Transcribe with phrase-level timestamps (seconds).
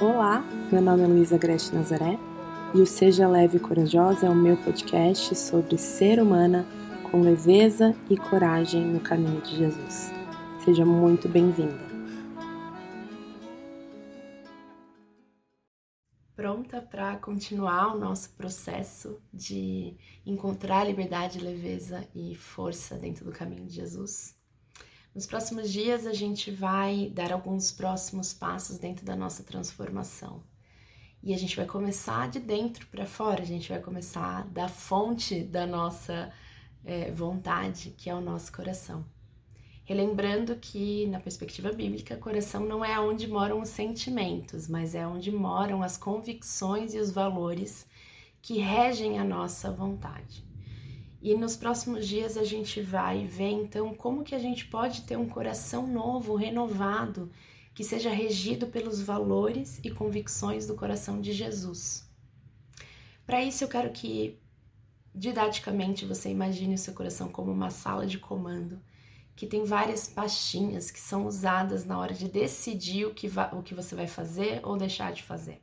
[0.00, 2.18] Olá, meu nome é Luísa Grete Nazaré
[2.74, 6.66] e o Seja Leve e Corajosa é o meu podcast sobre ser humana
[7.10, 10.10] com leveza e coragem no caminho de Jesus.
[10.64, 11.92] Seja muito bem-vinda.
[16.34, 19.96] Pronta para continuar o nosso processo de
[20.26, 24.34] encontrar liberdade, leveza e força dentro do caminho de Jesus?
[25.14, 30.42] Nos próximos dias a gente vai dar alguns próximos passos dentro da nossa transformação.
[31.22, 35.42] E a gente vai começar de dentro para fora, a gente vai começar da fonte
[35.42, 36.32] da nossa
[36.82, 39.04] é, vontade, que é o nosso coração.
[39.84, 45.30] Relembrando que, na perspectiva bíblica, coração não é onde moram os sentimentos, mas é onde
[45.30, 47.86] moram as convicções e os valores
[48.40, 50.51] que regem a nossa vontade.
[51.22, 55.16] E nos próximos dias a gente vai ver então como que a gente pode ter
[55.16, 57.30] um coração novo, renovado,
[57.72, 62.10] que seja regido pelos valores e convicções do coração de Jesus.
[63.24, 64.36] Para isso eu quero que
[65.14, 68.80] didaticamente você imagine o seu coração como uma sala de comando
[69.36, 73.74] que tem várias pastinhas que são usadas na hora de decidir o que, o que
[73.74, 75.62] você vai fazer ou deixar de fazer.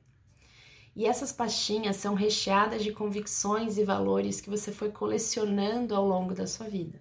[0.95, 6.33] E essas pastinhas são recheadas de convicções e valores que você foi colecionando ao longo
[6.33, 6.99] da sua vida.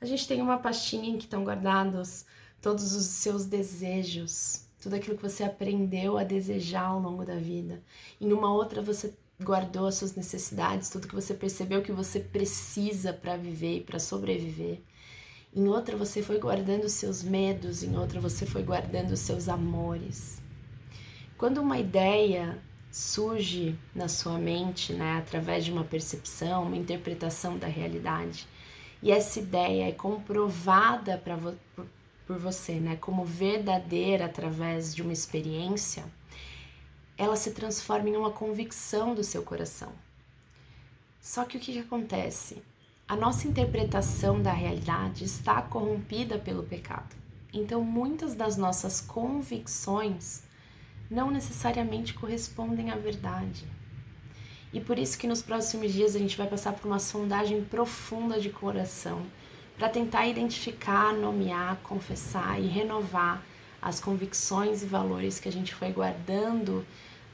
[0.00, 2.24] A gente tem uma pastinha em que estão guardados
[2.60, 7.82] todos os seus desejos, tudo aquilo que você aprendeu a desejar ao longo da vida.
[8.20, 9.12] Em uma outra você
[9.42, 13.98] guardou as suas necessidades, tudo que você percebeu que você precisa para viver e para
[13.98, 14.80] sobreviver.
[15.54, 19.48] Em outra você foi guardando os seus medos, em outra você foi guardando os seus
[19.48, 20.40] amores.
[21.36, 27.66] Quando uma ideia surge na sua mente, né, através de uma percepção, uma interpretação da
[27.66, 28.46] realidade.
[29.02, 31.86] E essa ideia é comprovada por,
[32.26, 36.04] por você, né, como verdadeira através de uma experiência.
[37.16, 39.92] Ela se transforma em uma convicção do seu coração.
[41.20, 42.62] Só que o que, que acontece?
[43.06, 47.16] A nossa interpretação da realidade está corrompida pelo pecado.
[47.52, 50.42] Então, muitas das nossas convicções
[51.10, 53.64] não necessariamente correspondem à verdade.
[54.72, 58.38] E por isso que nos próximos dias a gente vai passar por uma sondagem profunda
[58.38, 59.22] de coração
[59.78, 63.42] para tentar identificar, nomear, confessar e renovar
[63.80, 66.84] as convicções e valores que a gente foi guardando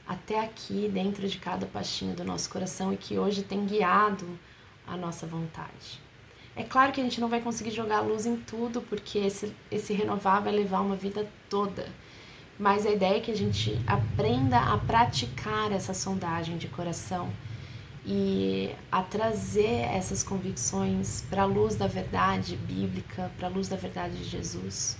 [0.07, 4.39] até aqui dentro de cada pastinha do nosso coração e que hoje tem guiado
[4.87, 5.99] a nossa vontade.
[6.55, 9.53] É claro que a gente não vai conseguir jogar a luz em tudo, porque esse,
[9.69, 11.87] esse renovar vai levar uma vida toda
[12.57, 17.29] mas a ideia é que a gente aprenda a praticar essa sondagem de coração
[18.05, 23.75] e a trazer essas convicções para a luz da verdade bíblica, para a luz da
[23.75, 24.97] verdade de Jesus,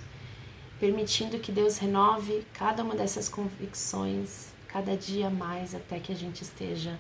[0.79, 6.41] permitindo que Deus renove cada uma dessas convicções cada dia mais até que a gente
[6.41, 6.99] esteja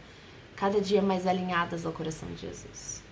[0.55, 3.03] cada dia mais alinhadas ao coração de Jesus.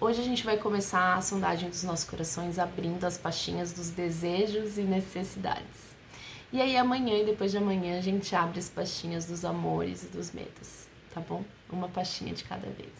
[0.00, 4.76] Hoje a gente vai começar a sondagem dos nossos corações abrindo as pastinhas dos desejos
[4.76, 5.87] e necessidades.
[6.50, 10.06] E aí amanhã e depois de amanhã a gente abre as pastinhas dos amores e
[10.06, 11.44] dos medos, tá bom?
[11.70, 12.92] Uma pastinha de cada vez.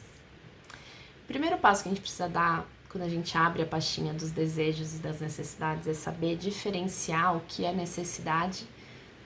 [1.25, 4.31] O primeiro passo que a gente precisa dar quando a gente abre a pastinha dos
[4.31, 8.67] desejos e das necessidades é saber diferenciar o que é necessidade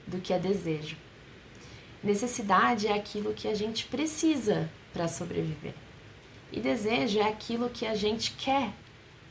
[0.06, 0.96] do que é desejo.
[2.02, 5.74] Necessidade é aquilo que a gente precisa para sobreviver.
[6.52, 8.72] E desejo é aquilo que a gente quer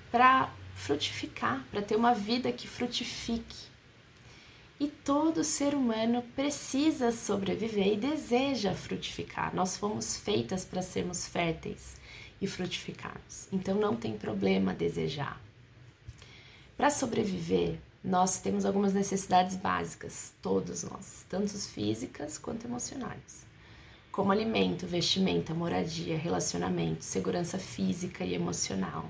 [0.10, 3.71] para frutificar, para ter uma vida que frutifique.
[4.82, 9.54] E todo ser humano precisa sobreviver e deseja frutificar.
[9.54, 11.98] Nós fomos feitas para sermos férteis
[12.42, 13.48] e frutificarmos.
[13.54, 15.40] Então não tem problema desejar.
[16.76, 23.46] Para sobreviver, nós temos algumas necessidades básicas, todos nós, tanto físicas quanto emocionais,
[24.12, 29.08] como alimento, vestimenta, moradia, relacionamento, segurança física e emocional,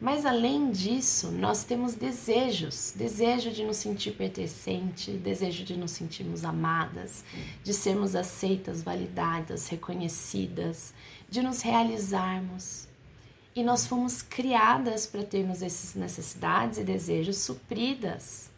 [0.00, 6.42] mas além disso, nós temos desejos, desejo de nos sentir pertencente, desejo de nos sentirmos
[6.42, 7.22] amadas,
[7.62, 10.94] de sermos aceitas, validadas, reconhecidas,
[11.28, 12.88] de nos realizarmos.
[13.54, 18.48] E nós fomos criadas para termos essas necessidades e desejos supridas.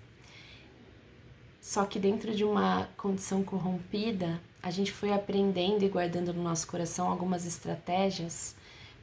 [1.60, 6.68] Só que dentro de uma condição corrompida, a gente foi aprendendo e guardando no nosso
[6.68, 8.54] coração algumas estratégias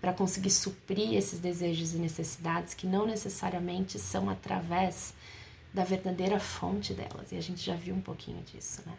[0.02, 5.14] para conseguir suprir esses desejos e necessidades que não necessariamente são através
[5.74, 7.32] da verdadeira fonte delas.
[7.32, 8.94] E a gente já viu um pouquinho disso, né?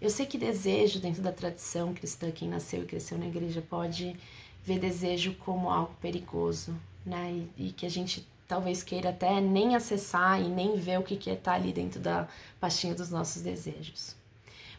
[0.00, 4.16] Eu sei que desejo, dentro da tradição cristã, quem nasceu e cresceu na igreja pode
[4.64, 6.74] ver desejo como algo perigoso,
[7.06, 7.46] né?
[7.56, 11.16] E, e que a gente talvez queira até nem acessar e nem ver o que
[11.16, 12.28] que está ali dentro da
[12.60, 14.16] pastinha dos nossos desejos.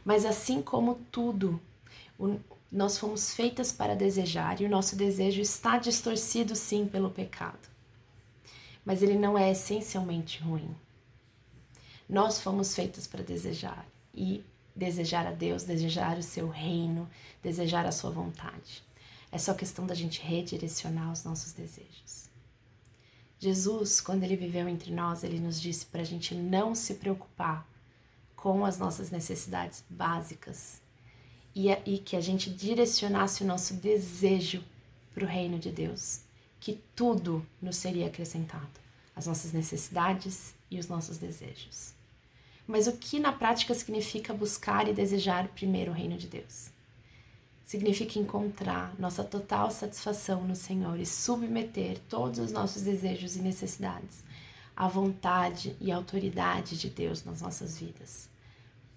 [0.04, 1.60] Mas assim como tudo,
[2.20, 2.38] o,
[2.74, 7.70] nós fomos feitas para desejar e o nosso desejo está distorcido sim pelo pecado.
[8.84, 10.76] Mas ele não é essencialmente ruim.
[12.10, 14.44] Nós fomos feitas para desejar e
[14.76, 17.08] desejar a Deus, desejar o seu reino,
[17.44, 18.84] desejar a sua vontade.
[19.32, 22.28] É só questão da gente redirecionar os nossos desejos.
[23.38, 27.68] Jesus, quando ele viveu entre nós, ele nos disse para a gente não se preocupar
[28.36, 30.83] com as nossas necessidades básicas
[31.56, 34.64] e, e que a gente direcionasse o nosso desejo
[35.14, 36.22] para o reino de Deus,
[36.60, 38.80] que tudo nos seria acrescentado,
[39.16, 41.94] as nossas necessidades e os nossos desejos.
[42.66, 46.70] Mas o que na prática significa buscar e desejar primeiro o reino de Deus?
[47.66, 54.24] Significa encontrar nossa total satisfação no Senhor e submeter todos os nossos desejos e necessidades
[54.76, 58.28] à vontade e autoridade de Deus nas nossas vidas,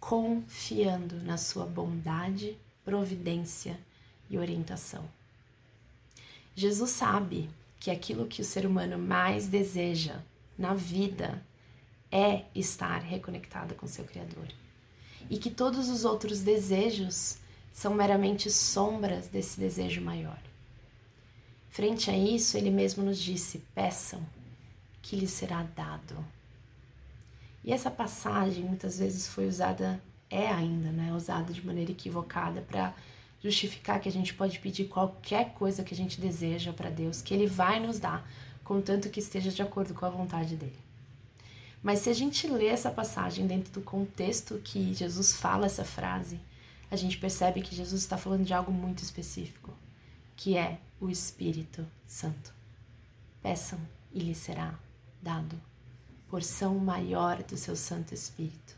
[0.01, 3.79] confiando na Sua bondade, providência
[4.31, 5.05] e orientação.
[6.55, 10.21] Jesus sabe que aquilo que o ser humano mais deseja
[10.59, 11.43] na vida
[12.11, 14.49] é estar reconectada com seu Criador.
[15.29, 17.39] E que todos os outros desejos
[17.73, 20.41] são meramente sombras desse desejo maior.
[21.69, 24.25] Frente a isso, ele mesmo nos disse: peçam,
[25.03, 26.17] que lhes será dado.
[27.67, 32.95] E essa passagem muitas vezes foi usada, é ainda, né, usada de maneira equivocada para
[33.43, 37.35] justificar que a gente pode pedir qualquer coisa que a gente deseja para Deus, que
[37.35, 38.25] Ele vai nos dar,
[38.63, 40.79] contanto que esteja de acordo com a vontade dele.
[41.83, 46.41] Mas se a gente lê essa passagem dentro do contexto que Jesus fala essa frase,
[46.89, 49.75] a gente percebe que Jesus está falando de algo muito específico,
[50.37, 52.55] que é o Espírito Santo.
[53.43, 53.81] Peçam
[54.13, 54.79] e lhe será
[55.21, 55.61] dado
[56.29, 58.77] porção maior do seu Santo Espírito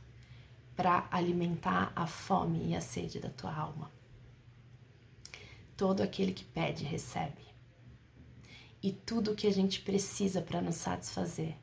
[0.76, 3.90] para alimentar a fome e a sede da tua alma.
[5.76, 7.48] Todo aquele que pede, recebe.
[8.82, 11.56] E tudo o que a gente precisa para nos satisfazer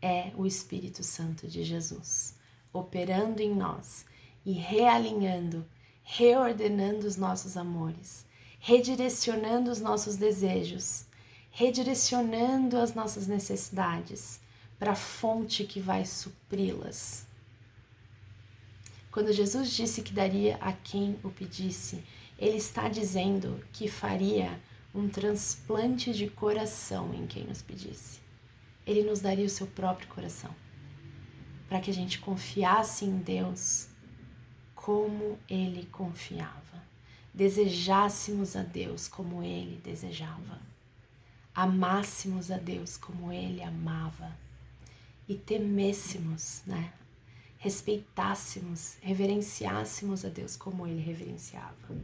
[0.00, 2.36] é o Espírito Santo de Jesus,
[2.72, 4.04] operando em nós
[4.44, 5.66] e realinhando,
[6.02, 8.24] reordenando os nossos amores,
[8.58, 11.06] redirecionando os nossos desejos,
[11.50, 14.40] redirecionando as nossas necessidades
[14.78, 17.26] para a fonte que vai supri-las.
[19.12, 22.02] Quando Jesus disse que daria a quem o pedisse,
[22.38, 24.58] ele está dizendo que faria
[24.94, 28.20] um transplante de coração em quem nos pedisse.
[28.86, 30.54] Ele nos daria o seu próprio coração,
[31.68, 33.88] para que a gente confiasse em Deus
[34.74, 36.82] como ele confiava,
[37.32, 40.60] desejássemos a Deus como ele desejava,
[41.54, 44.34] amássemos a Deus como ele amava
[45.28, 46.92] e temêssemos, né?
[47.58, 51.96] Respeitássemos, reverenciássemos a Deus como ele reverenciava.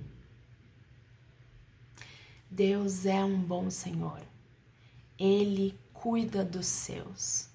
[2.51, 4.23] Deus é um bom Senhor.
[5.19, 7.49] Ele cuida dos seus?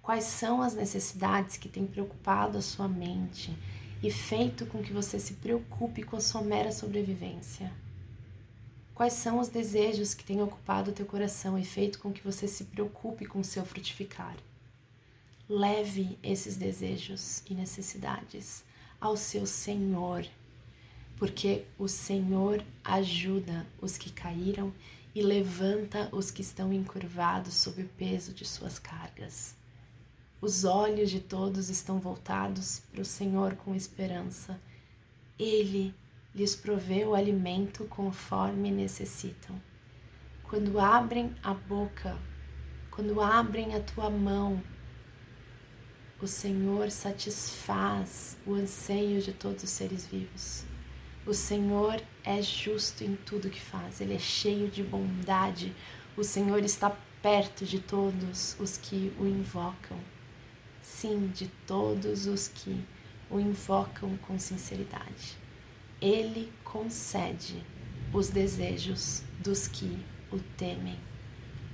[0.00, 3.56] Quais são as necessidades que têm preocupado a sua mente
[4.02, 7.72] e feito com que você se preocupe com a sua mera sobrevivência?
[8.94, 12.46] Quais são os desejos que têm ocupado o teu coração e feito com que você
[12.46, 14.36] se preocupe com o seu frutificar?
[15.48, 18.64] Leve esses desejos e necessidades
[18.98, 20.26] ao seu Senhor,
[21.18, 24.72] porque o Senhor ajuda os que caíram
[25.14, 29.54] e levanta os que estão encurvados sob o peso de suas cargas.
[30.40, 34.58] Os olhos de todos estão voltados para o Senhor com esperança.
[35.38, 35.94] Ele
[36.34, 39.60] lhes provê o alimento conforme necessitam.
[40.42, 42.18] Quando abrem a boca,
[42.90, 44.62] quando abrem a tua mão,
[46.24, 50.64] o Senhor satisfaz o anseio de todos os seres vivos.
[51.26, 55.76] O Senhor é justo em tudo que faz, ele é cheio de bondade.
[56.16, 59.98] O Senhor está perto de todos os que o invocam.
[60.80, 62.82] Sim, de todos os que
[63.28, 65.36] o invocam com sinceridade.
[66.00, 67.62] Ele concede
[68.14, 70.02] os desejos dos que
[70.32, 70.98] o temem.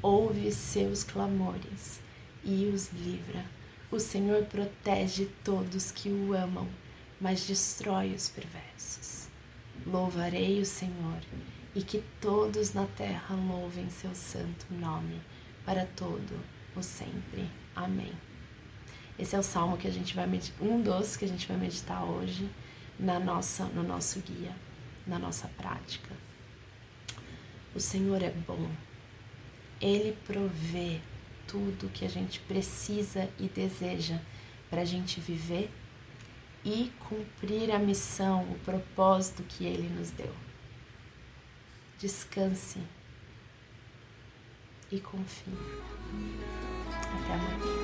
[0.02, 2.00] Ouve seus clamores
[2.44, 3.59] e os livra.
[3.90, 6.68] O Senhor protege todos que o amam,
[7.20, 9.28] mas destrói os perversos.
[9.84, 11.20] Louvarei o Senhor
[11.74, 15.20] e que todos na terra louvem seu santo nome
[15.64, 16.38] para todo
[16.76, 17.50] o sempre.
[17.74, 18.12] Amém.
[19.18, 21.56] Esse é o salmo que a gente vai meditar, um dos que a gente vai
[21.56, 22.48] meditar hoje
[22.96, 24.54] na nossa, no nosso guia,
[25.04, 26.14] na nossa prática.
[27.74, 28.70] O Senhor é bom.
[29.80, 31.00] Ele provê
[31.50, 34.20] tudo que a gente precisa e deseja
[34.70, 35.68] para a gente viver
[36.64, 40.32] e cumprir a missão, o propósito que Ele nos deu.
[41.98, 42.78] Descanse
[44.92, 45.52] e confie.
[46.88, 47.79] Até amanhã.